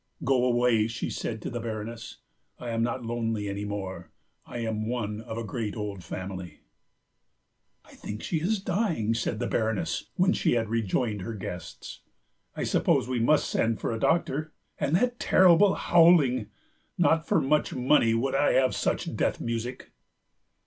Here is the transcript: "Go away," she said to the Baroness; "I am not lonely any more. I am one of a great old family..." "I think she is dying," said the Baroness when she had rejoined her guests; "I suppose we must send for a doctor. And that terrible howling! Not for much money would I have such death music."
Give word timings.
"Go 0.23 0.45
away," 0.45 0.87
she 0.87 1.11
said 1.11 1.43
to 1.43 1.51
the 1.51 1.59
Baroness; 1.59 2.17
"I 2.57 2.71
am 2.71 2.81
not 2.81 3.05
lonely 3.05 3.47
any 3.47 3.65
more. 3.65 4.09
I 4.47 4.57
am 4.57 4.87
one 4.87 5.21
of 5.21 5.37
a 5.37 5.43
great 5.43 5.75
old 5.75 6.03
family..." 6.03 6.61
"I 7.85 7.93
think 7.93 8.23
she 8.23 8.37
is 8.41 8.59
dying," 8.59 9.13
said 9.13 9.37
the 9.37 9.45
Baroness 9.45 10.09
when 10.15 10.33
she 10.33 10.53
had 10.53 10.69
rejoined 10.69 11.21
her 11.21 11.35
guests; 11.35 12.01
"I 12.57 12.63
suppose 12.63 13.07
we 13.07 13.19
must 13.19 13.47
send 13.47 13.79
for 13.79 13.91
a 13.91 13.99
doctor. 13.99 14.53
And 14.79 14.95
that 14.95 15.19
terrible 15.19 15.75
howling! 15.75 16.47
Not 16.97 17.27
for 17.27 17.39
much 17.39 17.75
money 17.75 18.15
would 18.15 18.33
I 18.33 18.53
have 18.53 18.73
such 18.73 19.15
death 19.15 19.39
music." 19.39 19.91